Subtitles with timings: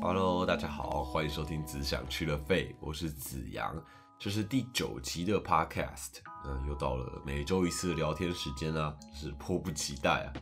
[0.00, 3.74] Hello，大家好，欢迎收听只想去了肺，我是子阳，
[4.16, 10.32] 这是第九集的 Podcast，嗯，又到了每周一次的聊天时间啊，是迫不及待啊。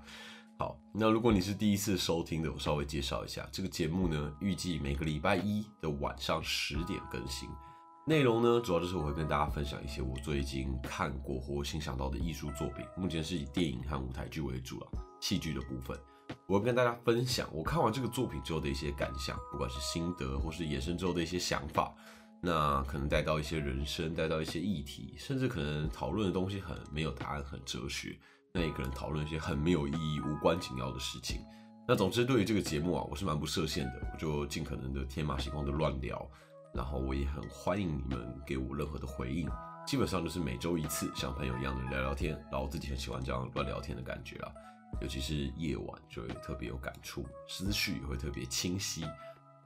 [0.59, 7.49] 好，那如果你是第一次收听的，我稍微介绍一下这个节目呢，预计每个礼拜一的晚上十点更新。
[8.07, 14.87] 内容呢，主要就是我会跟大家分享一些我最近看过或欣赏到的艺术作品，目前是以电影和舞台剧为主啊，
[15.21, 15.99] 戏剧的部分，
[16.47, 21.93] 我会跟大家分享我看完这个作品之后的一些感想，不管是心得或是衍生之后的一些想法，
[22.41, 28.19] 那可能带到一些人生，带到一些议题，甚至可能讨论的东西很没有答案，很哲学，
[28.53, 31.41] 那也可能讨论一些很没有意义、无关紧要的事情。
[31.89, 36.29] 那总之，对于这个节目啊，我是蛮不设限的，我就尽可能的天马行空的乱聊。
[36.75, 39.49] 然后我也很欢迎你们给我任何的回应，
[39.87, 42.33] 基本上就是每周一次，像朋友一样的聊聊天。
[42.51, 44.53] 然后我自己很喜欢这样乱聊天的感觉啊，
[45.01, 49.05] 尤其是夜晚就会特别有感触，思绪也会特别清晰。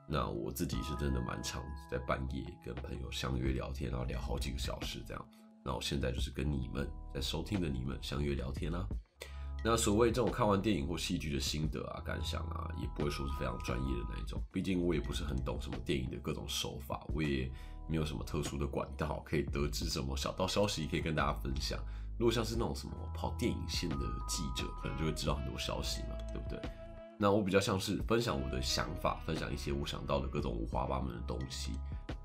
[0.09, 5.29] 那我自己是真的蛮常在半夜跟朋友相约聊天，然后聊好几个小时这样。
[5.65, 8.85] 那我现在就是跟你们在收听的你们相约聊天啦。
[9.63, 14.43] 那所谓这种看完电影或戏剧的心得啊、感想啊，也不会说是非常专业的那一种。
[14.51, 17.49] 毕竟我也不是很懂什么电影的各种手法，我也
[17.87, 21.79] 没有什么特殊的管道可以得知什么小道消息可以跟大家分享。
[22.21, 23.97] 如果像是那种什么跑电影线的
[24.29, 26.61] 记者，可能就会知道很多消息嘛，对不对？
[27.19, 31.73] 那我比较像是分享我的想法，分享一些我想到的各种五花八门的东西。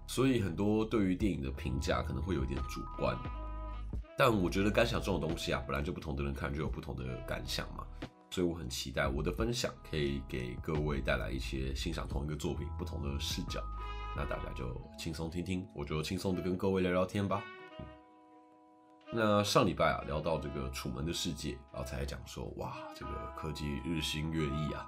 [0.06, 3.18] 所以很多对于电影的评价可能会有点主观。
[4.18, 7.86] 但我觉得感想这种东西啊，本来就不同的人看就有不同的感想嘛，
[8.32, 13.64] 所以我很期待我的分享可以给各位带来一些欣赏同一个作品不同的视角。
[14.14, 17.42] 那大家就轻松听听，我就轻松的跟各位聊聊天吧。
[19.12, 24.86] 那上礼拜啊聊到这个《楚门的世界》，然后才讲说哇，这个科技日新月异啊，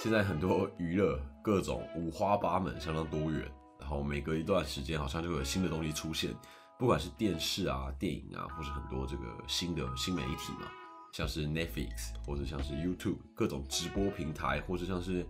[0.00, 6.34] 现在很多娱乐各种五花八门，相当多元，然后每隔一段时间好像就有新的东西出现。
[6.78, 10.66] 不管是电视啊、电影啊，或是很多这个新的新媒体嘛，
[11.12, 15.24] 像是 Netflix 或者像是 YouTube 各种直播平台，或者像是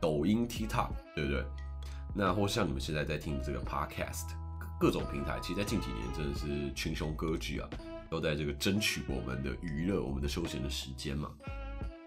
[0.00, 1.44] 抖音、TikTok，对不对？
[2.14, 4.30] 那或像你们现在在听这个 Podcast，
[4.78, 7.68] 各种平台，其实，在近几年真的是群雄割据啊，
[8.10, 11.30] 都在这个争取我们的娱乐、我们的休闲的时间嘛。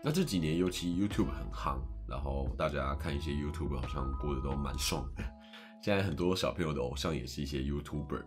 [0.03, 5.23] 那这几年，尤其 YouTube 很夯，然后大家看一些 YouTube 好像过得都蛮爽的。
[5.81, 8.23] 现在很多小朋友的偶像也是一些 YouTuber。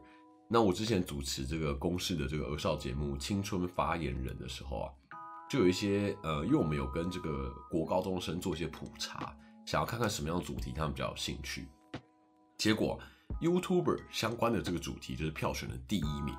[0.49, 4.91] 那我之前主持这个公视的这个儿少节目《青春发言人》的时候啊，
[5.49, 9.33] 就有一些呃，因为我们有跟这个国高中生做一些普查，
[9.65, 11.69] 想要看看什么样的主题他们比较有兴趣。
[12.59, 12.99] 结果
[13.41, 16.35] YouTuber 相关的这个主题就是票选的第一名，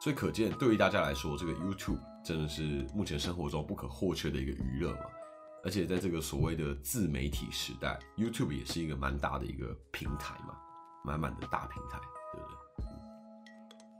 [0.00, 5.06] 所以可见对于大家来说，这个 YouTube 真的是目前生活中不可或缺的一个娱乐嘛。
[5.64, 10.56] 而且在这个所谓的自媒体时代，YouTube 也是一个蛮大的一个平台嘛，
[11.04, 12.00] 满满的大平台。
[12.32, 12.56] 对不对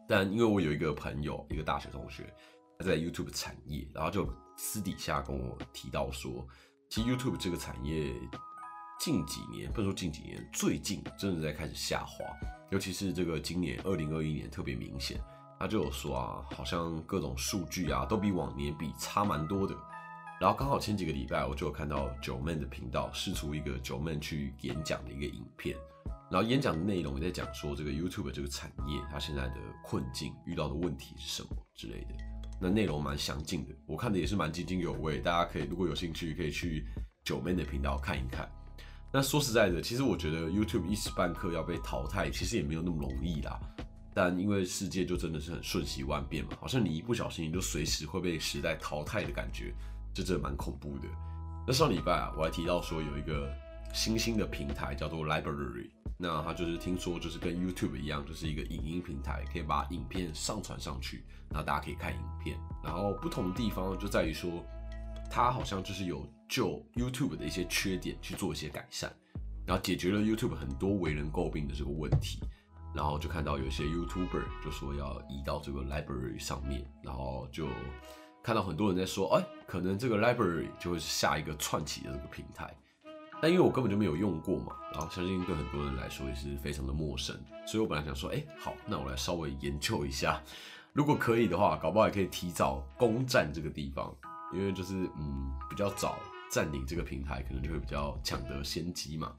[0.08, 2.34] 但因为我有一个朋友，一个大学同学，
[2.78, 6.46] 他在 YouTube 产业，然后就私底下跟我提到说，
[6.90, 8.12] 其实 YouTube 这个产业
[9.02, 12.24] 近几年，不能说近几年，最近真的在开始下滑，
[12.70, 15.20] 尤其是这个今年二零二一年特别明显。
[15.58, 19.74] 他就有说啊，好像各种数据啊都比往年比差蛮多的。
[20.40, 25.76] 然后刚好前几个礼拜，我就有看到九 man 的频道试出一个九 man 去演讲的一个影片。
[26.30, 32.14] 然后演讲的内容也在讲说这个 YouTube 这个产业它现在的困境遇到的问题是什么之类的，
[32.60, 36.86] 那内容蛮详尽的，我看的也是蛮津津有味，大家可以如果有兴趣可以去
[37.24, 38.48] 九妹的频道看一看。
[39.12, 43.60] 那说实在的，其实我觉得 YouTube 一时半刻要被淘汰，其实也没有那么容易啦。
[44.14, 49.74] 但因为世界就真的是很瞬息万变嘛，好像你一不小心你就随时会被时代淘汰的感觉，
[50.14, 51.08] 这真的蛮恐怖的。
[51.66, 53.52] 那上礼拜啊，我还提到说有一个
[53.92, 55.90] 新兴的平台叫做 Library。
[56.18, 62.56] 那它就是听说就是跟 YouTube 一样，就是一个影音平台，可以把影片上传上去，那大家可以看影片。
[62.82, 64.64] 然后不同的地方就在于说，
[65.28, 69.10] 它好像就是有就 YouTube 的一些缺点去做一些改善，
[69.64, 72.40] 然后解决了 YouTube 很多为人诟病的这个问题。
[72.94, 77.66] 然后就看到有些 YouTuber 就说要移到这个 Library 上面，然后就
[78.42, 82.70] 看到很多人在说，哎，可能这个 Library 就会是下一个串起的这个平台。
[83.40, 87.34] 但因为我根本就没有用过嘛，然后相信对很多人来说也是非常的陌生，
[87.66, 90.38] 所以我本来想说，哎，好，那我来稍微研究一下，
[90.92, 94.14] 如果可以的话，搞不好也可以提早攻占这个地方，
[94.52, 96.18] 因为就是嗯比较早
[96.52, 99.34] 占领这个平台，可能就会比较抢得先机嘛。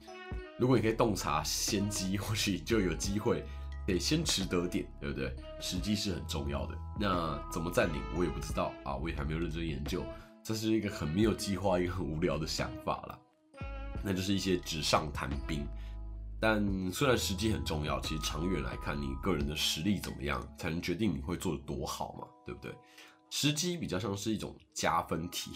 [0.58, 3.44] 如果你可以洞察先机，或许就有机会
[3.86, 5.32] 得先持得点，对不对？
[5.60, 6.76] 时机是很重要的。
[6.98, 10.04] 那怎么占领，我也不知道啊，我也还没有认真研究，
[10.42, 13.18] 这是一个很没有计划、一个很无聊的想法了。
[14.02, 15.64] 那就是一些纸上谈兵。
[16.40, 22.74] 但虽然时机很重要，其实长远来看，你个人的实力怎么样，才能决定你会做的多好嘛，对不对？
[23.30, 25.52] 时机比较像是一种加分题，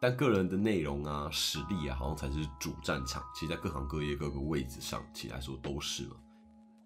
[0.00, 3.22] 但个人的内容啊、实力啊，好像才是主战场。
[3.34, 6.16] 其实，在各行各业各个位置上，其实来说都是嘛。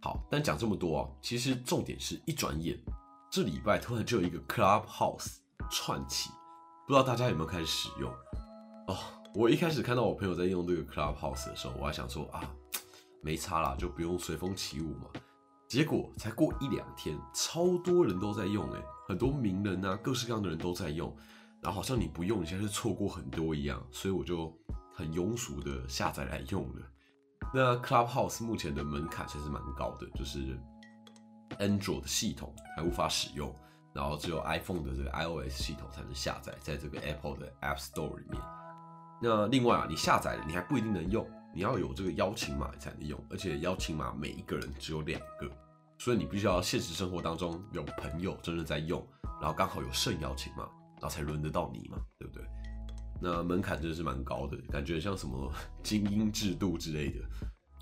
[0.00, 2.78] 好，但讲这么多啊，其实重点是一转眼，
[3.30, 5.36] 这礼拜突然就有一个 Clubhouse
[5.70, 6.30] 串起，
[6.86, 8.10] 不知道大家有没有开始使用？
[8.88, 8.96] 哦，
[9.34, 12.42] 我一开始看到我朋友在用这个 Clubhouse 的时候，我还想说啊。
[13.24, 15.04] 没差啦，就不用随风起舞嘛。
[15.68, 21.16] 结果才过一两天，超多人都在用，哎，很多名人啊，各式各样的人都在用。
[21.62, 24.52] 然后好像你不用，你现在是错过很多一样，所以我就
[24.92, 26.82] 很庸俗的下载来用了。
[27.54, 30.58] 那 Clubhouse 目前的门槛其实蛮高的，就是
[31.58, 33.54] Android 的系统还无法使用，
[33.94, 38.42] 然后只有 iPhone 的这个 iOS 系统才能下载，在这个 Apple 的 App Store 里面。
[39.22, 41.24] 那另外啊，你下载了，你还不一定能用。
[41.54, 45.48] 你要有这个邀请码才能用，而且邀请码每一个人只有两个，
[45.98, 49.06] 所以你必须要现实生活当中有朋友真的在用，
[49.38, 50.66] 然后刚好有剩邀请码，
[51.02, 52.42] 然后才轮得到你嘛，对不对？
[53.20, 55.52] 那门槛真的是蛮高的，感觉像什么
[55.82, 57.18] 精英制度之类的，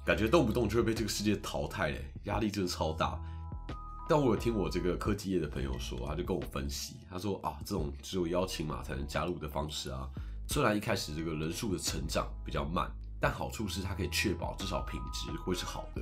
[0.05, 3.21] 感觉动不动就会被这个世界淘汰嘞，压力真的超大。
[4.09, 10.09] 但我有听我这个科技业的朋友说，他就跟我分析，他说啊，这种只有邀请码才能加入的方式啊，
[10.49, 12.91] 虽然一开始这个人数的成长比较慢。
[13.23, 16.01] 但好处是它可以确保至少品质会是好的，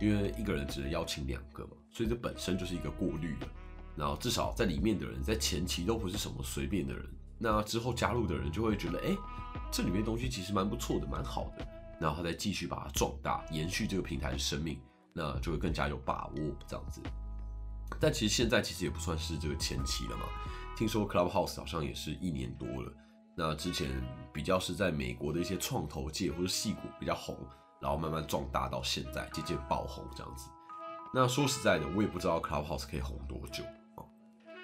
[0.00, 3.46] 因为一个人只能邀请两个嘛，所以这本身就是一个过滤的。
[3.96, 7.04] 然后至少在里面的人在前期都不是什么随便的人，
[7.38, 9.16] 那之后加入的人就会觉得，哎，
[9.72, 11.66] 这里面东西其实蛮不错的，蛮好的。
[11.98, 14.78] 然后他再继续把它壮大，延续这个平台的生命，
[15.14, 16.34] 那就会更加有把握
[16.66, 17.00] 这样子。
[17.98, 20.24] 但其实现在其实也不算是这个前期了嘛，
[20.76, 22.92] 听说 Clubhouse 好像也是一年多了。
[23.34, 23.88] 那之前
[24.32, 27.34] 比较是在美国的一些创投界或者戏骨比较红，
[27.80, 30.50] 然后慢慢壮大到现在渐渐爆红这样子。
[31.14, 33.64] 那说实在的，我也不知道 Clubhouse 可以红多久。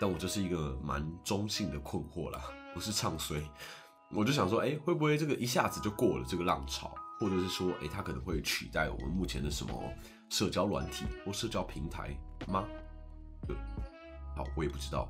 [0.03, 2.43] 但我这是一个蛮中性的困惑啦，
[2.75, 3.41] 不是唱衰。
[4.11, 9.73] 我就想说，哎，会不会这个一下子就过了这个浪潮，或者是说，哎，它可能会取代我们目前的什么
[10.29, 12.19] 社交软体或社交平台
[12.49, 12.65] 吗？
[13.47, 13.57] 对，
[14.35, 15.09] 好，我也不知道。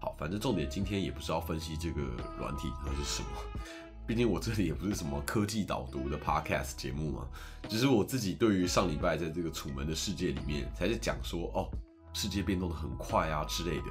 [0.00, 2.02] 好，反正重点今天也不是要分析这个
[2.36, 3.28] 软体或是什么，
[4.04, 7.24] 毕竟我这里也不是什么科技导读的 podcast 节目嘛，
[7.68, 11.70] 只是我自己对于上礼拜在这个楚门的世界里面，才是讲说哦，
[12.12, 13.84] 世界变动的很快啊之类的，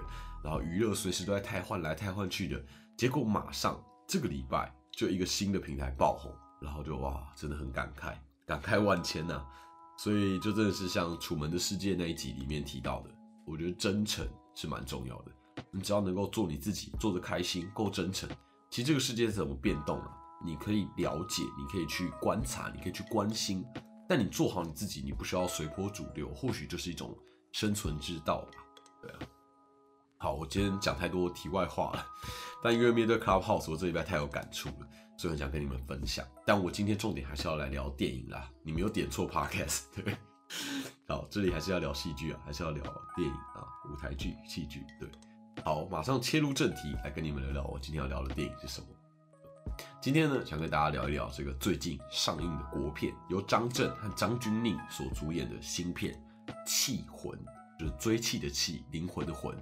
[0.44, 2.62] 然后娱乐随时都在太换来太换去的，
[2.98, 6.32] 结果马上这个礼拜就一个新的平台爆红，
[6.62, 8.14] 然后就哇，真的很感慨，
[8.46, 9.42] 感慨万千呐，
[9.98, 13.10] 所以就真的是像楚门的世界那一集里面提到的，
[13.48, 15.32] 我觉得真诚是蛮重要的。
[15.72, 18.30] 你只要能够做你自己，做得开心，够真诚，
[18.70, 20.18] 其实这个世界怎么变动啊？
[20.46, 23.64] 你可以了解，你可以去观察，你可以去关心，
[24.10, 27.18] 但你做好你自己，你不需要随波逐流，或许就是一种
[27.54, 28.52] 生存之道吧。
[29.02, 29.20] 对啊。
[30.24, 32.08] 好，我今天讲太多题外话了，
[32.64, 34.88] 但因为面对 Clubhouse，我这礼拜太有感触了，
[35.18, 36.26] 所以很想跟你们分享。
[36.46, 40.16] 但我今天重点还是要来聊电影啦，你没有点错 Podcast， 对。
[41.10, 42.82] 好，这里还是要聊戏剧啊，还是要聊
[43.18, 45.10] 电影啊，舞台剧、戏剧，对。
[45.66, 48.88] 好，马上切入正题，来跟你们聊聊我今天要聊的电影是什么。
[50.00, 56.14] 今天呢，想跟大家聊一聊这个最近上映的国片，由张震和张钧甯所主演的新片
[56.66, 57.38] 《气魂》，
[57.78, 59.54] 就是追气的气，灵魂的魂。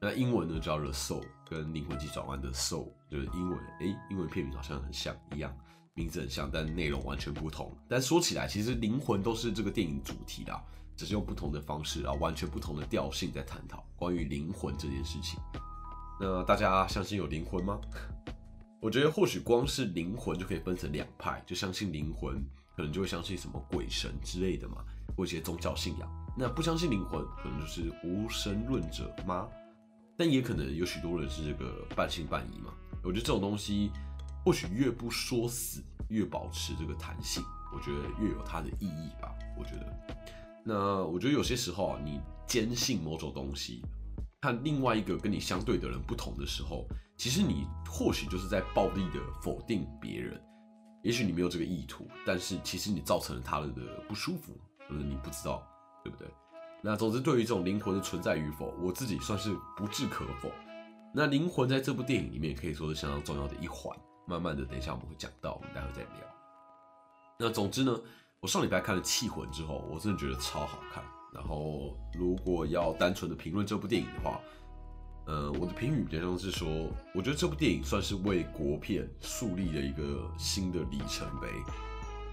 [0.00, 3.58] 那英文呢叫《The Soul》，跟《灵魂急转弯》的 Soul，就是英文。
[3.80, 5.54] 哎，英文片名好像很像一样，
[5.94, 7.76] 名字很像，但内容完全不同。
[7.88, 10.58] 但说起来，其实灵魂都是这个电影主题的。
[10.96, 15.40] 只是用不同的方式，然后完全不同的调性在探讨关于灵魂这件事情。
[16.20, 17.80] 那大家相信有灵魂吗？
[18.82, 22.44] 我觉得或许光是灵魂就可以分成两派，就相信灵魂，
[22.76, 24.84] 可能就会相信什么鬼神之类的嘛，
[25.16, 26.06] 或一些宗教信仰。
[26.36, 29.48] 那不相信灵魂，可能就是无神论者吗？
[30.20, 32.74] 但也可能有许多人是这个半信半疑嘛。
[33.02, 33.90] 我觉得这种东西，
[34.44, 37.42] 或许越不说死，越保持这个弹性，
[37.74, 39.34] 我觉得越有它的意义吧。
[39.58, 40.20] 我觉得。
[40.62, 43.80] 那我觉得有些时候啊，你坚信某种东西，
[44.42, 46.86] 和另外一个跟你相对的人不同的时候，
[47.16, 50.38] 其实你或许就是在暴力的否定别人。
[51.02, 54.52] 也许你没有这个意图，但是其实你造成了他人的不舒服，
[54.86, 55.66] 可能你不知道，
[56.04, 56.28] 对不对？
[56.82, 60.50] 那总之，对于这种灵魂的存在与否，我自己算是不置可否。
[61.14, 63.96] 那灵魂在这部电影里面可以说是相当重要的一环。
[64.26, 66.10] 慢慢的，等一下我们会讲到，我们待会再聊。
[67.38, 68.00] 那总之呢？
[68.40, 71.04] 我上礼拜看了《气魂》之后，我真的觉得超好看。
[71.34, 74.40] 然后，如果要单纯的评论这部电影的话，
[75.26, 76.66] 呃，我的评语比较像是说，
[77.14, 81.48] 我觉得这部电影算是为国片树立了一个新的里程碑。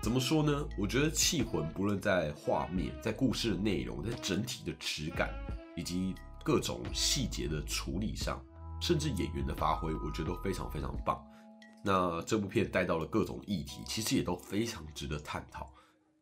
[0.07, 0.65] 怎么说呢？
[0.77, 5.29] 我觉得《气魂》不论在画面、在故事的内容、在整体的质感
[5.75, 8.41] 以及各种细节的处理上，
[8.79, 11.21] 甚至演员的发挥，我觉得都非常非常棒。
[11.83, 15.69] 那这部片带到了各种议题，其实也都非常值得探讨。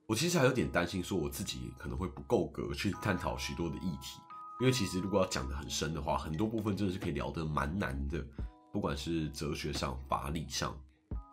[0.08, 4.20] 我其实还有点担心，说我自己可能会不够格去探讨许多的议题，
[4.62, 8.20] 因为其实如果要讲得很深的话，很多部分真的是可以聊得蛮难的，
[8.74, 10.76] 不管是哲学上、法理上，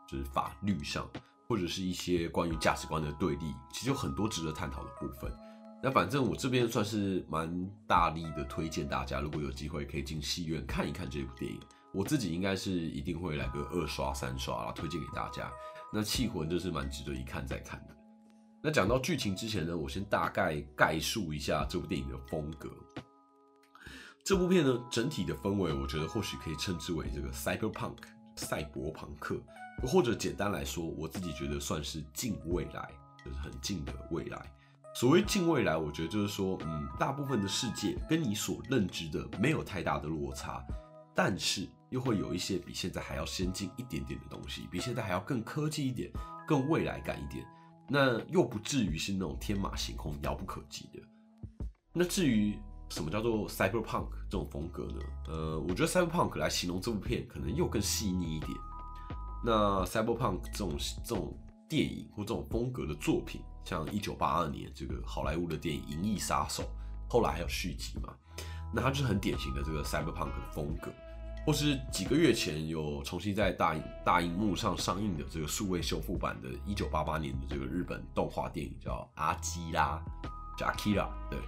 [0.06, 1.09] 就是法律上，
[1.49, 5.33] 或者是一些关于价值观的对立，其实有很多值得探讨的部分。
[5.83, 11.61] 那反正我这边算是蛮大力的推荐大家，如果有机会可以进戏院看一看这部电影。
[11.93, 15.53] 我自己应该是一定会来个二刷三刷啦，推荐给大家。
[15.93, 17.95] 那《气魂》就是蛮值得一看再看的。
[18.63, 22.71] 那讲到剧情之前呢，我先大概概述一下这部电影的风格。
[24.25, 27.97] 这部片呢，整体的氛围，我觉得或许可以称之为这个 cyberpunk
[28.37, 29.37] 赛博朋克，
[29.87, 32.91] 或者简单来说，我自己觉得算是近未来，
[33.25, 34.52] 就是很近的未来。
[34.95, 40.62] 所谓近未来，我觉得就是说，嗯，大部分的世界跟你所认知的没有太大的落差，
[41.14, 46.12] 但是又会有一些比现在还要先进一点点的东西，比现在还要更科技一点、
[46.47, 47.47] 更未来感一点。
[47.88, 51.00] 那又不至于是那种天马行空、遥不可及的。
[51.93, 55.00] 那至于什么叫做 cyberpunk 这种风格呢？
[55.29, 58.50] 呃，我觉得 cyberpunk 来形容这部片可能又更细腻一点。
[59.45, 61.37] 那 cyberpunk 这种这种
[61.69, 63.41] 电影或这种风格的作品。
[63.65, 66.65] 像一九八二年这个好莱坞的电影《银翼杀手》，
[67.09, 68.13] 后来还有续集嘛？
[68.75, 70.91] 那它就是很典型的这个 cyberpunk 的风格，
[71.47, 80.03] 或是几个月前有重新在大大荧幕上上映的这个数位修复版的一九八八年的这个日本动画电影叫《阿基拉》，
[80.59, 81.39] 叫 Akira，对，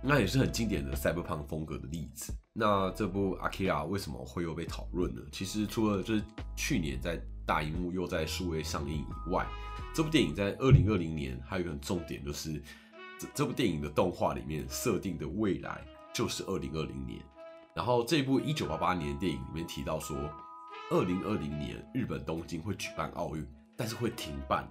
[0.00, 2.32] 那也是很经典的 cyberpunk 风格的例子。
[2.52, 5.20] 那这部 Akira 为什么会又被讨论呢？
[5.32, 6.22] 其实除了就是
[6.56, 9.46] 去年在大荧幕又在数位上映以外，
[9.94, 12.62] 这部电影在二零二零年还有一个很重点，就是
[13.18, 17.20] 这这部电影的动画里面设定的未来就是二零二零年。
[17.74, 20.16] 然后这部一九八八年的电影里面提到说，
[20.90, 24.68] 二零二零年日本东京会举办奥运，但是会停办。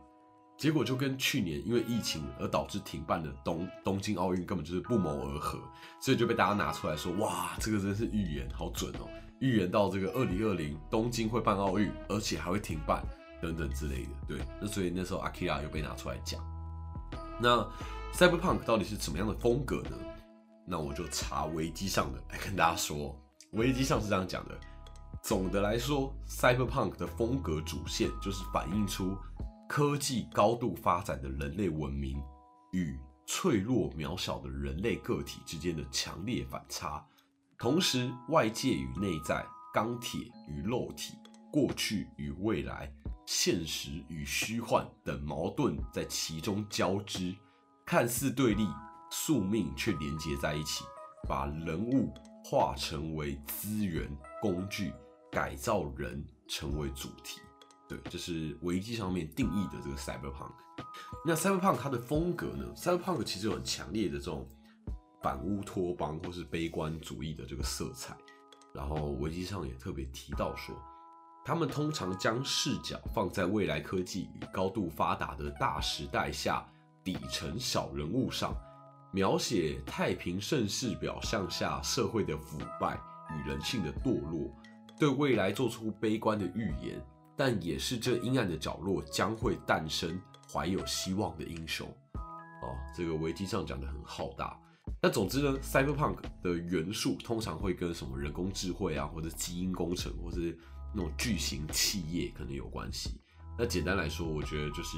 [0.57, 5.59] 结果就跟去年因为疫情而导致停办的东东京奥运根本就是不谋而合，
[6.01, 9.07] 所以就被大家拿出来说，哇，这个真是预言好准哦。
[9.39, 13.03] 预言到这个二零二零东京会办奥运，而且还会停办
[13.39, 14.09] 等等之类的。
[14.27, 16.41] 对，那所以那时候阿基拉又被拿出来讲。
[17.39, 17.63] 那
[18.13, 19.91] Cyberpunk 到底是什么样的风格呢？
[20.65, 23.15] 那我就查维基上的来跟大家说。
[23.51, 24.59] 维基上是这样讲的：
[25.21, 29.15] 总的来说，Cyberpunk 的风格主线就是反映出
[29.67, 32.23] 科技高度发展的人类文明
[32.71, 37.05] 与脆弱渺小的人类个体之间的强烈反差。
[37.57, 41.17] 同时，外界与内在、钢铁与肉体、
[41.51, 42.91] 过去与未来、
[43.25, 47.35] 现实与虚幻等矛盾在其中交织，
[47.85, 48.65] 看似对立，
[49.11, 50.85] 宿命却连接在一起，
[51.27, 52.13] 把人物
[52.45, 54.09] 化成为资源
[54.41, 54.93] 工具，
[55.29, 57.41] 改造人成为主题。
[57.87, 60.51] 对，这是维基上面定义的这个 cyberpunk。
[61.25, 64.47] 那 cyberpunk 它的风格呢？cyberpunk 其实有很强烈的这种。
[65.19, 68.15] 反乌托邦或是悲观主义的这个色彩，
[68.71, 70.75] 然后维基上也特别提到说，
[71.43, 76.63] 他们通常将视角放在未来科技与高度发达的大时代下
[77.03, 78.55] 底层小人物上，
[79.11, 82.97] 描写太平盛世表象下社会的腐败
[83.31, 84.55] 与人性的堕落，
[84.99, 87.03] 对未来做出悲观的预言，
[87.37, 90.19] 但也是这阴暗的角落将会诞生
[90.51, 91.87] 怀有希望的英雄。
[92.15, 94.59] 哦，这个维基上讲的很浩大。
[95.01, 100.57] 那总之呢，cyberpunk 的元素通常会跟什么人工智慧啊，或者基因工程，或是
[100.95, 103.21] 那种巨型企业可能有关系。
[103.59, 104.97] 那简单来说，我觉得就是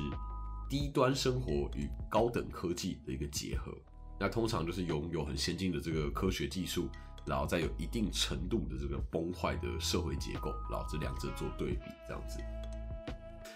[0.70, 3.76] 低端生活与高等科技的一个结合。
[4.18, 6.90] 那通常就是拥有很先进的这个科学技术，
[7.30, 12.40] 然后再有一定程度的这个崩坏的社会结构，然后这两者做对比，这样子。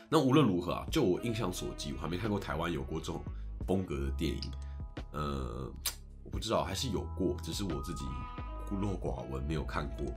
[0.08, 3.22] 那无论如何啊，就我印象所及，我还没看过台湾有过这种
[3.68, 4.52] 风格的电影，
[5.12, 5.70] 呃。
[6.26, 8.06] 我不知道还是有过，只是我自己
[8.68, 10.08] 孤陋寡闻，没有看过。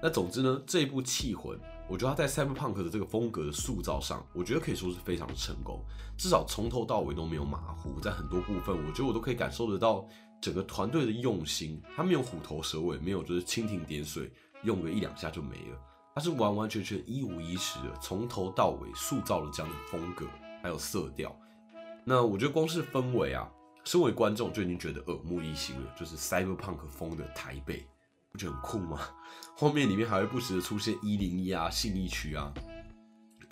[0.00, 5.82] 那总之呢，这一部《气魂》，我觉得它在 Cyberpunk 的这个风格的塑造上，我觉得可以说是非常成功。
[6.16, 10.06] 至少从头到尾都没有马虎，在很多部分，我觉得我都可以感受得到
[10.40, 11.82] 整个团队的用心。
[11.96, 14.30] 他没有虎头蛇尾，没有就是蜻蜓点水，
[14.62, 15.80] 用个一两下就没了。
[16.14, 20.26] 他是完完全全一五一十的，从头到尾塑造了这样的风格，
[20.62, 21.34] 还有色调。
[22.04, 23.50] 那我觉得光是氛围啊。
[23.84, 27.86] 身为观众就已经觉得耳目一新了，就是 cyberpunk 风的台北，
[28.32, 28.98] 不觉得很酷吗？
[29.58, 32.50] 画面里面还会不时的出现一零一啊、信义区啊，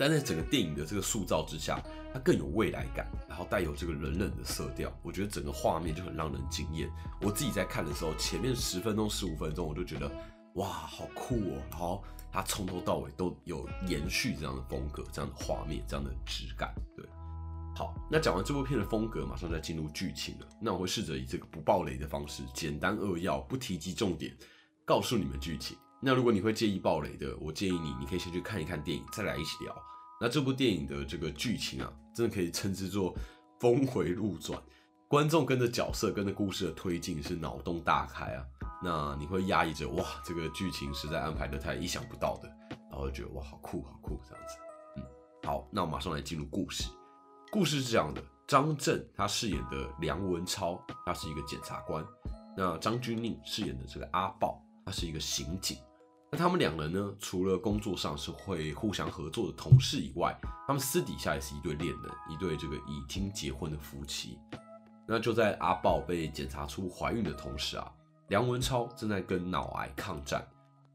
[0.02, 1.80] 但在整个电影的这个塑造之下，
[2.12, 6.90] 它更有未来感，然后带有这个冷冷的色调，我觉得整个画面就很让人惊艳。
[7.20, 10.10] 我自己在看的时候，前面十分钟、十五分钟，我就觉得
[10.54, 11.62] 哇，好酷哦！
[11.70, 16.74] 然后它从头到尾都有延续这样的风格、这样的画面、这样的质感。
[16.96, 17.06] 对，
[17.76, 20.46] 好，那讲完这部片的风格，马上就要进入剧情了。
[20.60, 24.36] 那我会试着以这个不爆雷的方式，简单扼要、不提及重点，
[24.84, 25.76] 告诉你们剧情。
[26.04, 29.74] 那如果你会介意暴雷的，我建议你，你可以先去看一看电影，再来一起聊。
[30.20, 33.14] 那这部电影的这个剧情啊，真的可以称之作
[33.60, 34.60] 峰回路转，
[35.06, 38.44] 观众跟着角色、跟着故事的推进是脑洞大开啊。
[38.82, 42.48] 那你会压抑着，哇，这个剧情实在安排的太意想不到的，
[42.90, 44.56] 然后觉得哇，好酷，好酷这样子。
[44.96, 45.04] 嗯，
[45.44, 46.90] 好，那我马上来进入故事。
[47.52, 52.04] 故事是这样的：张震他饰演的梁文超，他是一个检察官；
[52.56, 55.78] 那张钧甯饰演的这个阿豹，他是一个刑警。
[56.34, 57.14] 那他们两人呢？
[57.18, 60.34] 除了工作上是会互相合作的同事以外，
[60.66, 64.38] 他们私底下也是一对恋人，一对这个已经结婚的夫妻。
[65.06, 67.86] 那就在阿豹被检查出怀孕的同时啊，
[68.28, 70.42] 梁文超正在跟脑癌抗战。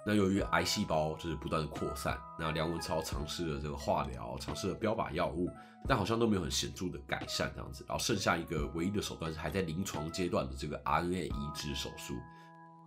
[0.03, 5.51] 那由于癌细胞就是不断的扩散，那梁文超尝试了这个化疗，尝试了标靶药物，
[5.87, 7.85] 但好像都没有很显著的改善这样子。
[7.87, 12.15] 然后剩下一个唯一的手段是还在临床阶段的这个 RNA 移植手术。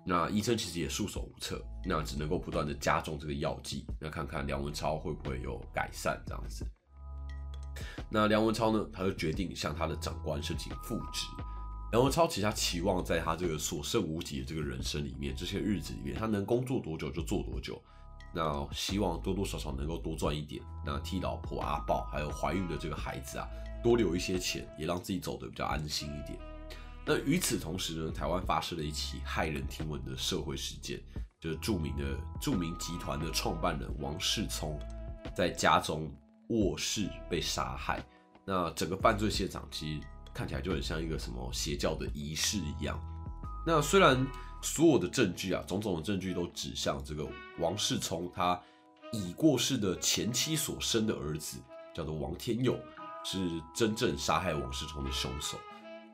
[0.04, 6.66] 那医生其实也束手无策，那只能够不断的加重这个药剂，那看看梁文超会不会有改善这样子。
[8.08, 11.26] 那梁文超呢，他就决定向他的长官申请复职。
[11.92, 17.80] 梁文超其实他期望在他这个所剩无几的这个人生里面，这些日子里面，他能工作多久就做多久。
[18.32, 23.48] 那希望多多少少能够多赚一点，那替老婆阿豹还有怀孕的这个孩子啊，
[23.82, 26.38] 多留一些钱，也让自己走得比较安心一点。
[27.06, 31.02] 那与此同时呢，台湾发生了一起骇人听闻的社会事件，
[31.40, 32.04] 就是著名的
[32.40, 34.78] 著名集团的创办人王世聪
[35.34, 36.12] 在家中
[36.50, 38.04] 卧室被杀害。
[38.44, 43.00] 那整个犯罪现场其实看起来就很像一个什么邪教的仪式一样。
[43.66, 44.26] 那虽然
[44.62, 47.26] 所有的证据啊，种种的证据都指向这个
[47.58, 48.60] 王世聪他
[49.12, 51.58] 已过世的前妻所生的儿子
[51.94, 52.78] 叫做王天佑
[53.24, 53.38] 是
[53.74, 55.58] 真正杀害王世聪的凶手。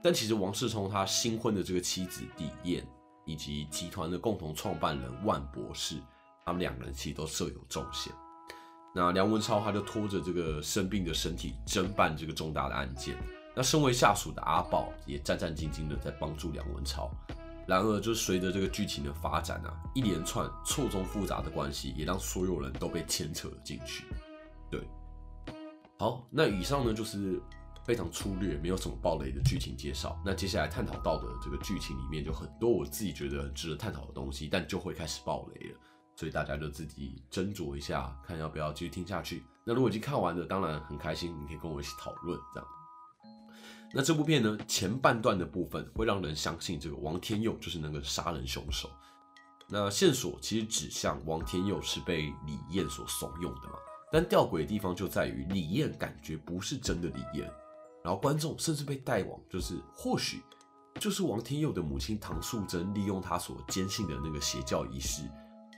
[0.06, 2.86] 但其实王世聪他新婚的这个妻子李燕，
[3.24, 5.96] 以及集团的共同创办人万博士，
[6.44, 8.12] 他们两个人其实都设有重嫌。
[8.94, 13.16] 那梁文超他就拖着这个生病的身体侦办这个重大的案件。
[13.52, 17.10] 那身为下属的阿宝也战战兢兢的在帮助梁文超。
[17.66, 24.04] 然而，就随着这个剧情的发展啊，一连串错综复杂的关系也让所有人都被牵扯了进去。
[24.70, 24.88] 对，
[25.98, 27.42] 好，那以上呢就是。
[27.86, 30.20] 非常粗略，没有什么暴雷的剧情介绍。
[30.24, 35.78] 那接下来探讨到的这个剧情里面，就很多我自己觉得很值得探讨的东西，但就会开始暴雷了。
[36.16, 39.44] 所以大家就自己斟酌一下，看要不要继续听下去。
[39.64, 42.68] 那如果已经看完了，当然很开心，你可以跟我一起讨论这样。
[43.94, 48.90] 那这部片呢，前半段的部分会让人相信这个王天佑就是那个杀人凶手。
[49.68, 53.74] 那线索其实指向王天佑是被李艳所怂恿的嘛？
[54.10, 57.48] 但吊诡的地方就在于李艳感觉不是真的李艳。
[58.06, 60.40] 然后观众甚至被带往，就是或许
[61.00, 65.28] 就是王天佑的母亲唐素贞利用他所坚信的那个邪教仪式，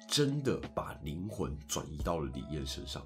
[0.06, 3.02] 真的把灵魂转移到了李艳身上，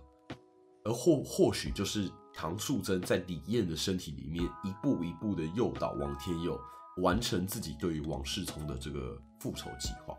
[0.85, 6.61] 而或或许就是唐素贞在李艳的身体里面一步一步的诱导王天佑
[6.97, 10.17] 完成自己对于王世聪的这个复仇计划。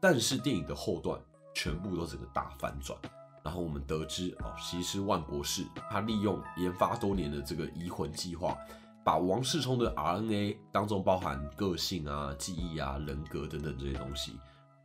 [0.00, 1.20] 但是电影的后段
[1.54, 2.98] 全部都是个大反转。
[3.44, 8.56] 然后我们得知，哦，其实万博士他利用研发多年的这个移魂计划，
[9.04, 14.38] 把王世聪的 RNA 当中包含个性啊、记忆啊、人格等等这些东西，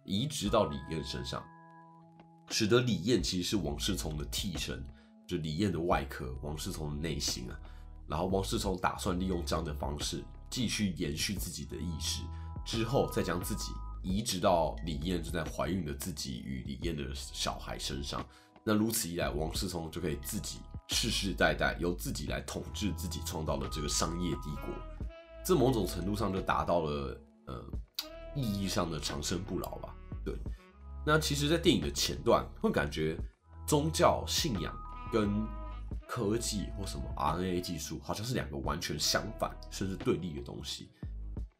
[0.03, 1.43] 移植到李艳身上，
[2.49, 4.83] 使得李艳其实是王世聪的替身，
[5.27, 7.59] 就李艳的外壳，王世聪的内心啊。
[8.07, 12.23] 然后王世聪打算利用这样的方式继续延续自己的意识，
[12.65, 18.25] 之后再将自己移植到李艳正在怀孕的自己与李艳的小孩身上。
[18.67, 24.75] 那如此一来，王世聪就可以自己世世代代由自己来统治自己创造的这个商业帝国，
[25.41, 27.63] 这某种程度上就达到了呃
[28.35, 29.95] 意义上的长生不老吧。
[30.21, 30.35] 对，
[31.05, 33.17] 那其实，在电影的前段会感觉
[33.65, 34.77] 宗教信仰
[35.13, 35.47] 跟
[36.05, 40.89] 科技或什么 RNA 技术好像是两个完全相反甚至对立的东西。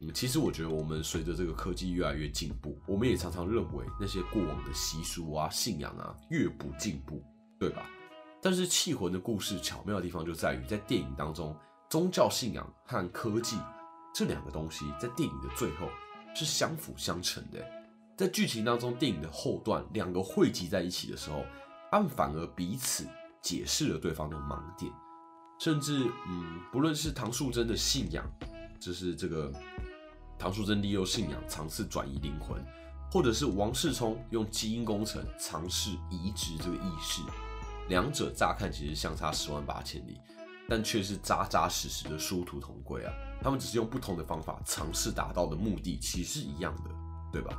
[0.00, 7.20] 嗯，其实我觉得我们随着这个科技越来越进步，我们也常常认为那些过往的习俗啊、信仰啊越不进步，
[7.58, 7.84] 对吧？
[8.40, 11.56] 但是《气魂》的故事巧妙的地方就在于，在电影当中，
[11.90, 13.56] 宗教信仰和科技
[14.14, 15.88] 这两个东西在电影的最后
[16.32, 17.58] 是相辅相成的。
[18.16, 21.44] 在剧情当中，电影的后段两个汇集在一起的时候，
[21.90, 23.04] 他们反而彼此
[23.42, 24.92] 解释了对方的盲点，
[25.58, 28.24] 甚至嗯，不论是唐素贞的信仰，
[28.78, 29.52] 就是这个
[30.38, 32.64] 唐素贞利用信仰尝试转移灵魂，
[33.10, 37.22] 或者是王世充用基因工程尝试移植这个意识，
[37.88, 40.20] 两者乍看其实相差十万八千里，
[40.68, 43.12] 但却是扎扎实实的殊途同归啊！
[43.42, 46.90] 他们只是用不同的方法尝试达到的目的，其实是一样的，
[47.32, 47.58] 对吧？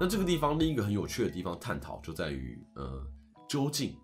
[0.00, 3.06] 那这个地方另一个很有趣的地方探讨就在于，呃，
[3.48, 3.96] 究竟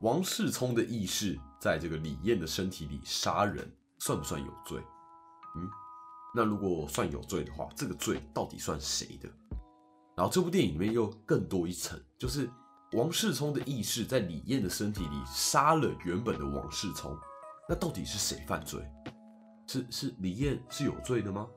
[0.00, 4.78] 王世充的意识在这个李艳的身体里杀人算不算有罪？
[5.56, 5.68] 嗯，
[6.36, 9.28] 那如果算有罪的话，这个罪到底算谁的？
[10.14, 12.48] 然后这部电影里面又更多一层，就是
[12.92, 17.16] 王世聪的意识在李艳的身体里杀了原本的王世聪，
[17.66, 18.80] 那到底是谁犯罪？
[19.66, 21.48] 是是李艳是有罪的吗？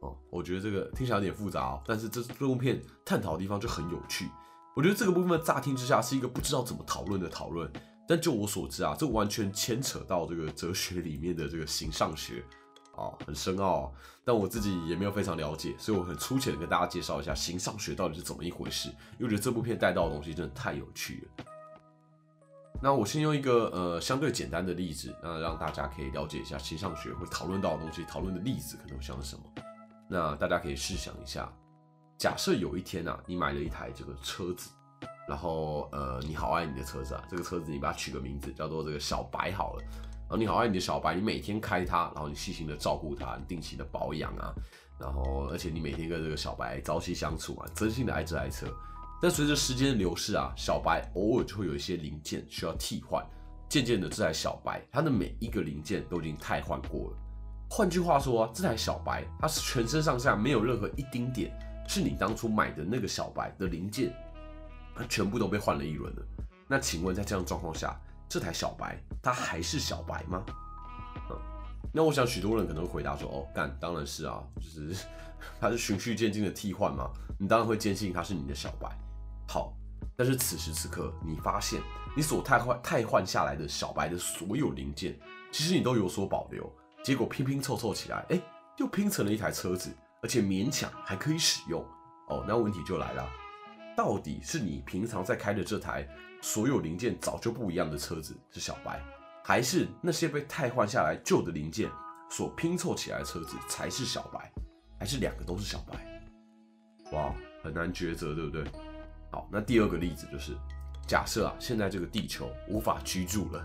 [0.00, 4.30] 哦我觉得这个听起来有点复杂哦，但是这这部片探讨的地方就很有趣。
[4.76, 7.70] 我觉得这个部分乍听之下是一个不知道怎么讨论的讨论，
[8.08, 12.44] 但就我所知啊，这完全牵扯到这个哲学里面的这个形上学
[12.96, 13.92] 啊，很深奥。
[14.24, 18.88] 但我自己也没有非常了解，所以我很粗浅的跟大家介绍一下形上学到底是怎么一回事。
[18.88, 21.44] 因为我觉得这部片带到的东西真的太有趣了。
[22.82, 29.42] 那我先用一个呃相对简单的例子，那让大家可以了解一下形上学会讨论到的东西，讨论的例子可能会像是什么。
[30.08, 31.50] 那大家可以试想一下，
[32.18, 34.70] 假设有一天啊，你买了一台这个车子，
[35.26, 39.84] 然后呃，你好爱你的车子啊，这个车子你把它取个名字叫做这个小白好了，
[40.26, 44.54] 然后你好爱你的小白，你每天开它，然后你细心的照顾它，你定期的保养啊，
[44.98, 48.66] 然后而且你每天跟这个小白朝夕相处啊，真心的爱这台车。
[49.22, 53.24] 但随着时间的流逝啊，小白偶尔就会有一些零件需要替换，
[53.68, 57.16] 渐渐的这台小白它的每一个零件都已经汰换过了。
[57.70, 61.50] 换句话说，这台小白它是全身上下没有任何一丁点
[61.86, 64.12] 是你当初买的那个小白的零件，
[64.94, 66.22] 它全部都被换了一轮了。
[66.68, 67.98] 那请问在这样状况下，
[68.34, 70.44] 这台小白它还是小白吗？
[71.30, 71.38] 嗯，
[71.92, 75.06] 那我想许多人可能会回答说：“哦，干，当然是啊，就是
[75.60, 78.90] 它是循序渐进的替换嘛，你当然会坚信它是你的小白。”
[79.46, 79.72] 好，
[80.16, 81.80] 但是此时此刻，你发现
[82.16, 85.16] 你所汰换汰换下来的小白的所有零件，
[85.52, 86.68] 其实你都有所保留。
[87.04, 88.40] 结果拼拼凑凑起来，哎，
[88.78, 91.80] 又拼成了一台车子，而且勉强还可以使用。
[92.30, 93.24] 哦，那问题就来了，
[93.96, 96.06] 到底是你平常在开的这台
[96.42, 99.00] 所有零件早就不一样的车子是小白，
[99.44, 101.90] 还是那些被汰换下来旧的零件
[102.30, 104.52] 所拼凑起来的车子才是小白，
[104.98, 106.22] 还是两个都是小白？
[107.12, 108.64] 哇，很难抉择，对不对？
[109.30, 110.56] 好，那第二个例子就是，
[111.06, 113.64] 假设啊，现在这个地球无法居住了，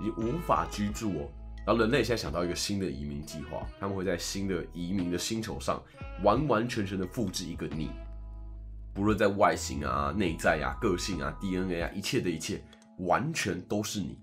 [0.00, 1.28] 你无法居住哦。
[1.66, 5.82] 然后人类现在想到一个新的移民计划，他们会在新的移民的星球上
[6.22, 7.90] 完完全全的复制一个你，
[8.96, 12.64] 不论在外形啊、内在啊、个性啊、DNA 啊，一切的一切
[13.00, 14.18] 完全都是你。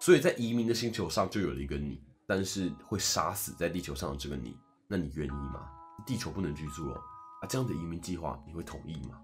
[0.00, 4.56] 所以在移民的星球上就有了一个你，但是会杀死在地球上的这个你。
[4.88, 5.68] 那你愿意吗？
[6.06, 6.96] 地球不能居住了
[7.42, 9.20] 啊，这样的移民计划你会同意吗？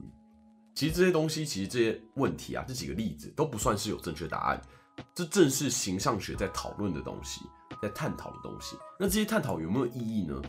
[0.00, 0.06] 嗯，
[0.72, 4.62] 其实这些东西，其实这些问题啊，这几个例子都不算是有正确答案。
[5.14, 7.42] 这正是形象学在讨论的东西，
[7.82, 8.76] 在探讨的东西。
[8.98, 10.40] 那这些探讨有没有意义呢？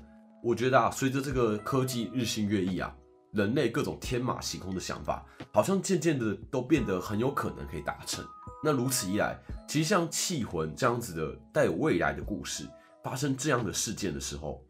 [0.44, 2.96] 我觉得啊，随着这个科技日新月异啊，
[3.32, 8.26] 人类各种天马行空的想法，好像渐渐的都变得很有可能可以达成。
[8.64, 12.68] 那如此一来，其实像《气魂》这样子的带有未来的故事，
[13.04, 14.64] 发生这样的事件的时候，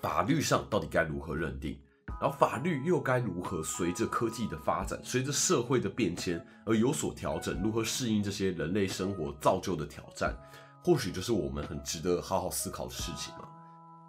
[0.00, 1.80] 法律上到底该如何认定？
[2.20, 7.62] 然后法律又该如何随着科技的发展，随着社会的变迁而有所调整？
[7.62, 10.36] 如何适应这些人类生活造就的挑战？
[10.84, 13.48] 或许就是我们很值得好好思考的事情了。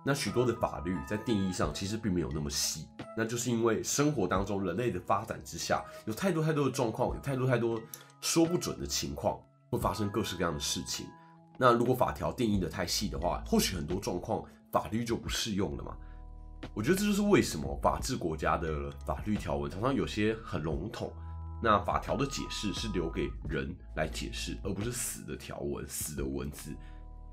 [0.03, 7.79] 那许多的法律在定义上其实并没有那么细，那就是因为生活当中人类的发展之下，有太多太多的状况，有太多太多
[8.19, 11.05] 说不准的情况，会发生各式各样的事情。
[11.57, 15.95] 那如果法条定义的太细的话，或许很多状况法律就不适用了嘛。
[16.73, 21.13] 我觉得这就是为什么法治国家的法律条文常常有些很笼统。
[21.63, 26.75] 那法条的解释是留给人来解释，而不是死的条文、死的文字。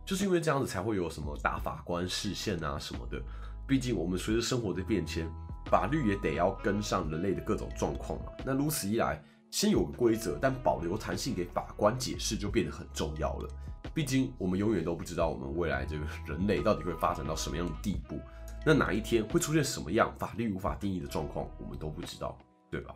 [0.09, 3.21] 就是因为这样子才会有什么大法官视线啊什么的。
[3.67, 5.31] 毕竟我们随着生活的变迁，
[5.67, 8.33] 法律也得要跟上人类的各种状况嘛。
[8.43, 13.51] 那如此一来，先有个规则，但保留弹性给法官解释就变得很重要了。
[13.93, 18.19] 毕竟我们永远都不知道我们未来这个人类到底会发展到什么样的地步。
[18.65, 22.39] 那哪一天会出现什么样法律无法定义的状况，我们都不知道，
[22.71, 22.95] 对吧？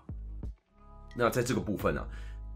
[1.14, 2.02] 那在这个部分呢，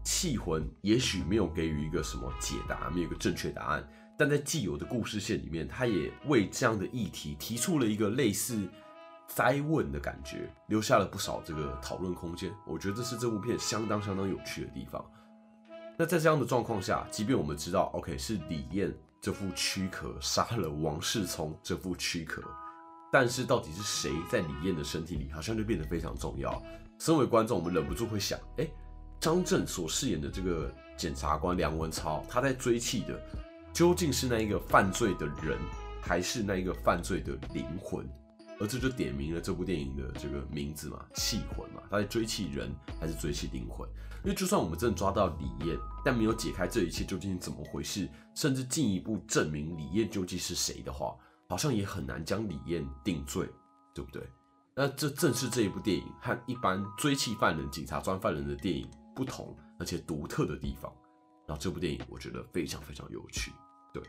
[0.03, 3.87] 气魂也许没有给予一个什么解答，没有一个正确答案，
[4.17, 8.67] 但在既有的故事线里面，他也为这样的议题提出了一个类似
[9.27, 12.51] 灾问的感觉，留下了不少这个讨论空间。
[12.65, 15.05] 我觉得这是这部片相当相当有趣的地方。
[15.99, 22.41] 那在这样的状况下，即便我们知道，OK 是李艳这副躯壳杀了王世聪这副躯壳，
[23.11, 26.59] 但是到底是谁在李艳的身体里，好像就变得非常重要。
[26.99, 28.67] 身为观众，我们忍不住会想，哎，
[29.19, 33.19] 张震所饰演的这个检察官梁文超，他在追气的
[33.77, 35.55] 究竟是那一个犯罪的人，
[36.01, 38.03] 还是那一个犯罪的灵魂？
[38.59, 43.87] 而这就点明了这部电影的这个名字嘛，气魂嘛，他在追气人还是追气灵魂？
[44.23, 51.15] 因为就算我们真的抓到李艳，但没有解开这一切究竟是怎么回事，甚至进一步证明李艳究竟是谁的话，
[51.47, 53.47] 好像也很难将李艳定罪，
[53.93, 54.27] 对不对？
[54.75, 60.91] 那这正是这一部电影和一般追气犯人、警察抓犯人的电影不同而且独特的地方。
[61.47, 63.53] 然后这部电影我觉得非常非常有趣，
[63.93, 64.03] 对。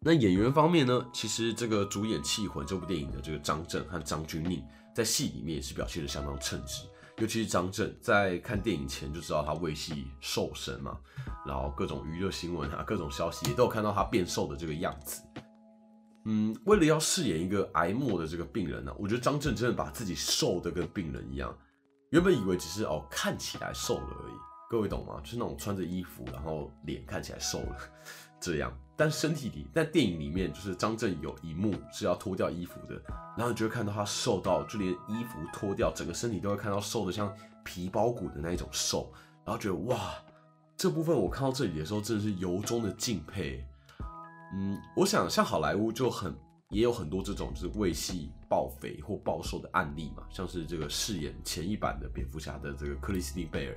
[0.00, 1.06] 那演员方面呢？
[1.14, 4.62] 其实这个主演《气魂》这部电影的这个张震和张钧甯，
[4.94, 6.86] 在戏里面也是表现的相当称职。
[7.18, 10.98] 尤其是张震，在看电影前就知道他为戏瘦身嘛，
[11.46, 15.22] 然后各种娱乐新闻啊，各种消息也都有看到他变瘦的这个样子。
[16.24, 21.56] 嗯，为了要饰演一个癌末的这个病人呢，我觉得张震真的把自己瘦的跟病人一样。
[22.10, 24.34] 原本以为只是哦看起来瘦了而已，
[24.70, 25.20] 各位懂吗？
[25.22, 27.76] 就是那种穿着衣服，然后脸看起来瘦了
[28.40, 28.76] 这样。
[28.96, 32.94] 但身体里，在电影里面，就是张震有一幕是要脱掉衣服的，
[33.36, 37.32] 然后你就会看到他瘦到，就连衣服脱掉，整个身体都会看到瘦的像
[37.64, 39.12] 皮包骨的那一种瘦，
[39.44, 40.14] 然后觉得哇，
[40.76, 43.66] 这部分我看到这里的时候，真的是由衷的敬佩。
[44.52, 46.32] 嗯，我想像好莱坞就很
[46.70, 53.76] 也有很多这种就是为戏暴肥或暴瘦的案例嘛，像是这个饰演前一版的蝙蝠侠的这个克里斯汀贝尔，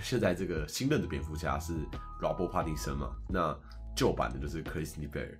[0.00, 1.72] 现在这个新任的蝙蝠侠是
[2.20, 3.56] Robert Pattinson 嘛，那。
[3.96, 5.38] 旧版的就是克里斯蒂贝尔，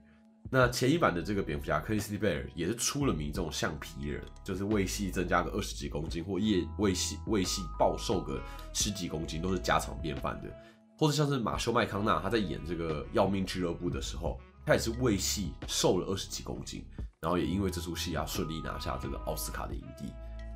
[0.51, 8.43] 那前一版的这个蝙蝠侠克里斯蒂贝尔也是出了名这种橡皮人，就是胃细增加个二十几公斤，或夜胃细胃细暴瘦个
[8.75, 10.51] 十几公斤都是家常便饭的。
[10.99, 16.85] 或者像是马修麦康纳他在演这个要命俱乐部的时候，他也是胃细瘦了二十几公斤，
[17.21, 20.13] 然后也因为这出戏啊顺利拿下这个奥斯卡的影帝。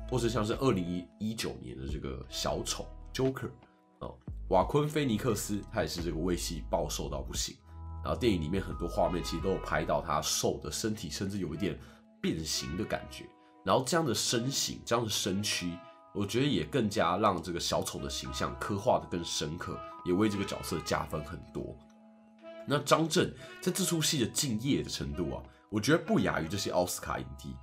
[0.09, 3.49] 或者像是二零一一九年的这个小丑 Joker
[4.49, 7.55] 瓦昆菲尼克斯他也是这个胃细暴瘦到不行。
[8.03, 11.79] 然后电影里面很多画面其实都有拍到他瘦的身体，甚至有一点
[12.21, 13.25] 变形的感觉。
[13.63, 15.71] 然后这样的身形、这样的身躯，
[16.13, 21.75] 我觉得也更加让这个小丑的形象刻画的更深刻，也为这个角色加分很多。
[22.67, 25.41] 那张震在这出戏的敬业的程度啊，
[25.71, 27.55] 我觉得不亚于这些奥斯卡影帝。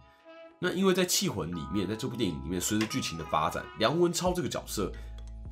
[0.58, 4.92] 那因为在《气魂》里面，在这部电影里面，随着剧情的发展，梁文超这个角色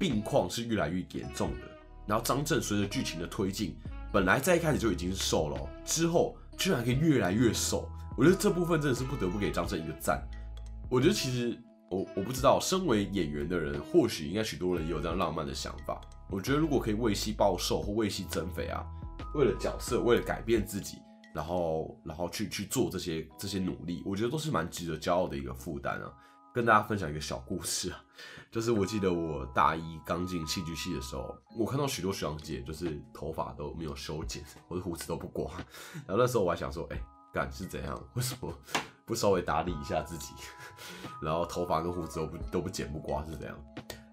[0.00, 1.68] 病况是越来越严重的。
[2.08, 3.76] 然后张震随着剧情的推进。
[4.12, 10.20] 本来在一开始就已经瘦了，之后居然可以越来越瘦，我觉得这部分真的是不得不给张震一个赞。
[10.88, 11.56] 我觉得其实
[11.88, 16.00] 我我不知道，身为演员的人，或许应该许多人也有这样浪漫的想法。
[16.28, 18.84] 我觉得如果可以为戏暴瘦或为戏增肥啊，
[19.32, 20.98] 为了角色，为了改变自己，
[21.32, 26.12] 然后然后去去做这些这些努力，我觉得都是蛮值得骄傲的一个负担啊。
[26.52, 28.02] 跟大家分享一个小故事啊，
[28.50, 35.50] 就是我记得我大一刚进戏剧系的时候，我看到许多学长姐就是头发都没有修剪，或者胡子都不刮，
[36.06, 37.00] 然后那时候我还想说，哎，
[37.32, 38.02] 干是怎样？
[38.14, 38.52] 为什么
[39.04, 40.34] 不稍微打理一下自己？
[41.22, 43.56] 然后头发跟胡子都不都不剪不刮是怎样？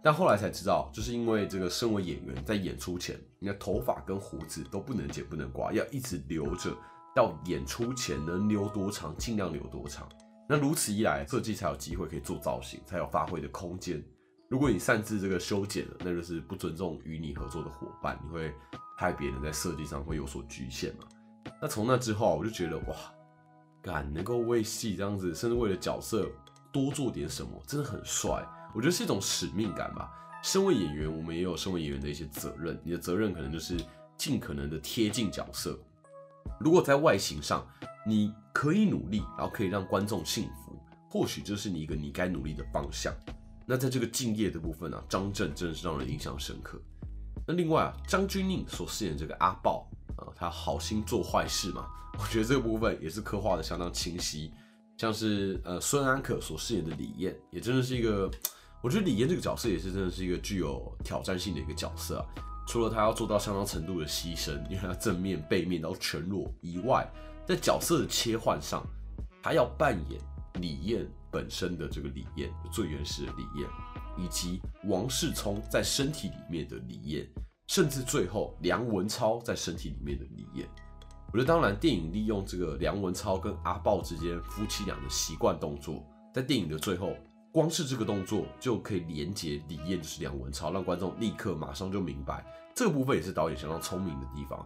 [0.03, 6.71] 但后来才知道，就是因为这个身为演员，在演出前，你的头发跟胡子都不能剪不能刮，要一直留着，
[7.15, 10.07] 到演出前能留多长尽量留多长。
[10.49, 14.01] 那如此一来，设计才有机会可以做造型，才有发挥的空间。
[14.49, 18.53] 如果你擅自这个修剪了，那就是不尊重与你合作的伙伴，你会
[18.97, 21.03] 害别人在设计上会有所局限嘛？
[21.61, 22.95] 那从那之后，我就觉得哇，
[23.81, 26.29] 敢能够为戏这样子，甚至为了角色
[26.71, 28.41] 多做点什么，真的很帅。
[28.73, 30.09] 我觉得是一种使命感吧。
[30.43, 32.79] 身为演员，我们也有身为演员的一些责任。
[32.85, 33.75] 你的责任可能就是
[34.15, 35.77] 尽可能的贴近角色。
[36.59, 37.65] 如果在外形上，
[38.05, 40.75] 你可以努力，然后可以让观众幸福，
[41.09, 43.13] 或许这是你一个你该努力的方向。
[43.65, 46.81] 那在这个敬业的部分呢，张震真的是让人印象深刻。
[47.45, 51.85] 那另外啊，张钧甯所饰演这个阿豹啊，他好心做坏事嘛，
[52.17, 54.51] 我觉得这个部分也是刻画的相当清晰。
[54.97, 58.31] 像是呃孙安可所饰演的李艳，也真的是一个，
[58.81, 62.25] 我觉得李艳这个角色也是真的是一个具有挑战性的一个角色啊。
[62.67, 67.09] 除了他要做到相当程度的牺牲，因为他正面、背面都全裸以外。
[67.45, 68.85] 在角色的切换上，
[69.41, 70.19] 他要扮演
[70.59, 73.69] 李艳本身的这个李艳，最原始的李艳，
[74.17, 77.25] 以及王世聪在身体里面的李艳，
[77.67, 80.67] 甚至最后梁文超在身体里面的李艳。
[81.31, 86.03] 我觉得，当然，电影利用这个梁文超跟阿豹之间夫妻俩的习惯动作，
[86.33, 87.13] 在电影的最后，
[87.57, 92.45] 光是这个动作就可以连接李艳就是梁文超，让观众立刻马上就明白。
[92.75, 94.63] 这个部分也是导演相当聪明的地方。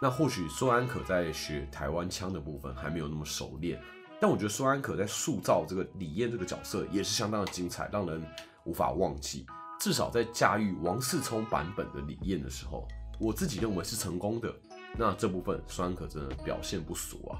[0.00, 3.80] 那或许孙安可在学台湾腔的部分还没有那么熟练，
[4.20, 8.20] 但我觉得孙安可在塑造这个李艳这个角色也是相当的精彩，让人
[8.64, 9.46] 无法忘记。
[9.78, 12.88] 至少在驾驭王世聪版本的李艳的时候，
[13.20, 14.52] 我自己认为是成功的。
[14.98, 17.38] 那这部分孙安可真的表现不俗啊。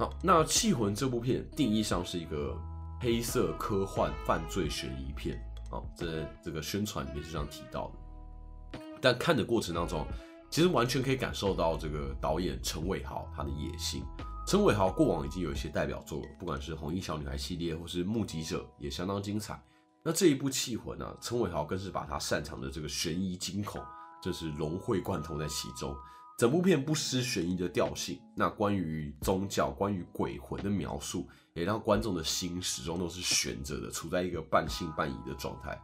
[0.00, 2.58] 好，那《气魂》这部片定义上是一个
[3.00, 5.38] 黑色科幻犯罪悬疑片，
[5.70, 8.80] 哦，这这个宣传里面是这样提到的。
[9.00, 10.06] 但看的过程当中，
[10.50, 14.02] 其实完全可以感受到这个导演陈伟豪他的野心。
[14.46, 19.62] 陈伟豪过往已经有一些代表作，不管是红衣小女孩系列，或是目击者，也相当精彩。
[20.02, 23.82] 那这一部《气魂》呢，陈伟豪更是把他擅长的这个悬疑惊恐，
[24.22, 25.96] 这是融会贯通在其中。
[26.36, 35.80] 整部片不失悬疑的调性，那关于宗教、关于鬼魂的描述，也让观众的心始终都是悬着的，处在一个半信半疑的状态。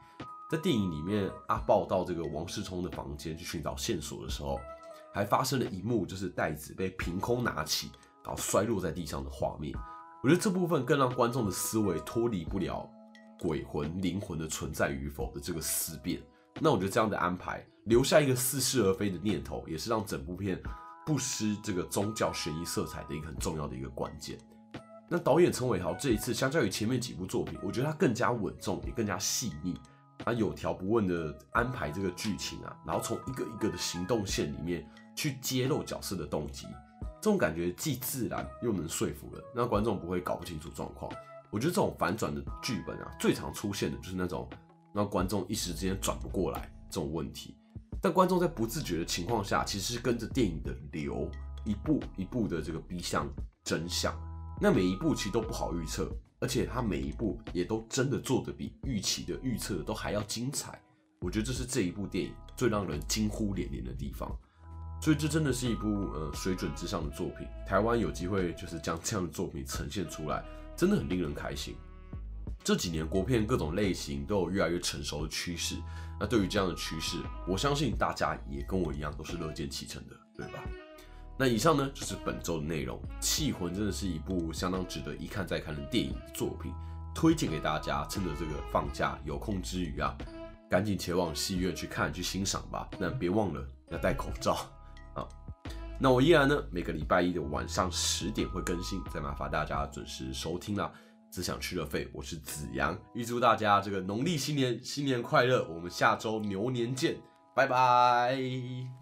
[0.50, 4.58] 在电影里面，阿豹到这个王世聪的房间去寻找线索的时候，
[5.14, 7.88] 还发生了一幕，就是袋子被凭空拿起，
[8.24, 9.72] 然后摔落在地上的画面。
[10.20, 12.90] 我觉得这部分更让观众的思维脱离不了
[13.38, 16.20] 鬼魂、灵魂的存在与否的这个思辨。
[16.58, 20.60] 那我觉得这样的安排，留下一个似是而非的念头，也是让整部片
[21.06, 24.38] 不失这个宗教悬疑色彩的一个很重要的一个关键。
[25.08, 29.80] 那导演陈伟豪这一次，相较于前面几部作品，我觉得他更加稳重，也更加细腻，
[30.18, 36.66] 他有条不紊的安排这个剧情啊，然后从一个一个的行动线里面去揭露角色的动机，
[37.20, 41.10] 这种感觉既自然又能说服人，让观众不会搞不清楚状况。
[41.50, 44.48] 我觉得这种反转的剧本啊，最常出现的就是那种。
[44.94, 47.56] 让观众一时之间转不过来这种问题，
[48.00, 51.30] 但观众在不自觉的情况下，其实是跟着电影的流，
[51.64, 53.28] 一步一步的这个逼向
[53.62, 54.14] 真相。
[54.60, 60.80] 那每一步其实都不好预测，而且他每一步也都真的做的比预期的预测都还要精彩。
[61.20, 64.30] 我觉得这是这一部电影最让人惊呼连连的地方。
[65.02, 67.46] 所以这真的是一部呃水准之上的作品。
[67.66, 70.44] 台湾有机会就是将这样的作品呈现出来，
[70.76, 71.74] 真的很令人开心。
[72.62, 75.76] 这几年国片各种类型都有越来越成熟的趋势，
[76.18, 80.60] 那对于这样的趋势，我相信大家也跟我一样都是乐见其成的，对吧？
[81.38, 86.70] 那以上呢就是本周的内容，《气魂》真的是一部相当值得一看再看的电影作品，
[87.14, 90.14] 推荐给大家，趁着这个放假有空之余啊，
[90.68, 92.86] 赶紧前往戏院去看去欣赏吧。
[92.98, 94.52] 那别忘了要戴口罩
[95.14, 95.26] 啊。
[95.98, 100.92] 那我依然呢每个礼拜一的晚上十点会更新，再麻烦大家准时收听啦。
[101.30, 105.66] 只想吃了肺，我是子阳，预祝大家这个农历新年新年快乐！
[105.72, 107.16] 我们下周牛年见，
[107.54, 108.99] 拜拜。